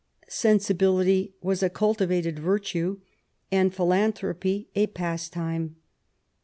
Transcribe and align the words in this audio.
Sensibility 0.29 1.35
was 1.43 1.61
a 1.61 1.69
cultivated 1.69 2.39
virtue, 2.39 2.97
and 3.51 3.71
philanthropy 3.71 4.67
a 4.73 4.87
pastime. 4.87 5.75